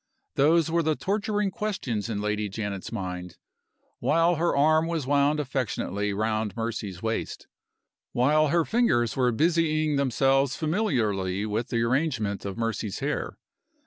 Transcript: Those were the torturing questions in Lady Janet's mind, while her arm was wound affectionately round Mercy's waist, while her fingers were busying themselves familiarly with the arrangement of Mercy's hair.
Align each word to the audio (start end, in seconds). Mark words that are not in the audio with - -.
Those 0.33 0.71
were 0.71 0.81
the 0.81 0.95
torturing 0.95 1.51
questions 1.51 2.09
in 2.09 2.21
Lady 2.21 2.49
Janet's 2.49 2.91
mind, 2.91 3.37
while 3.99 4.37
her 4.37 4.57
arm 4.57 4.87
was 4.87 5.05
wound 5.05 5.39
affectionately 5.39 6.11
round 6.11 6.57
Mercy's 6.57 7.03
waist, 7.03 7.45
while 8.11 8.47
her 8.47 8.65
fingers 8.65 9.15
were 9.15 9.31
busying 9.31 9.97
themselves 9.97 10.55
familiarly 10.55 11.45
with 11.45 11.67
the 11.67 11.83
arrangement 11.83 12.45
of 12.45 12.57
Mercy's 12.57 12.97
hair. 12.97 13.37